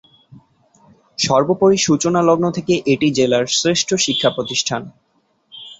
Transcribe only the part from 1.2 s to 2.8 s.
সর্বোপরি সূচনা লগ্ন থেকেই